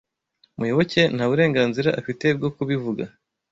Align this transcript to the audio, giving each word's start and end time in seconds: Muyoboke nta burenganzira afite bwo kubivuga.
Muyoboke 0.57 1.01
nta 1.15 1.23
burenganzira 1.29 1.89
afite 1.99 2.25
bwo 2.37 2.49
kubivuga. 2.55 3.03